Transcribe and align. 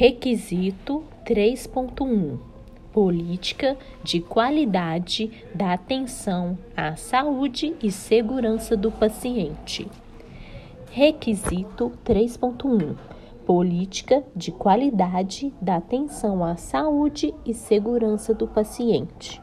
Requisito 0.00 1.02
3.1 1.24 2.38
Política 2.92 3.76
de 4.00 4.20
qualidade 4.20 5.28
da 5.52 5.72
atenção 5.72 6.56
à 6.76 6.94
saúde 6.94 7.74
e 7.82 7.90
segurança 7.90 8.76
do 8.76 8.92
paciente. 8.92 9.90
Requisito 10.92 11.90
3.1 12.04 12.96
Política 13.44 14.22
de 14.36 14.52
qualidade 14.52 15.52
da 15.60 15.78
atenção 15.78 16.44
à 16.44 16.54
saúde 16.54 17.34
e 17.44 17.52
segurança 17.52 18.32
do 18.32 18.46
paciente. 18.46 19.42